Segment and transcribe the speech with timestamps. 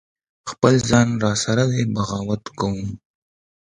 [0.51, 2.79] خپل ځان را سره دی بغاوت کوم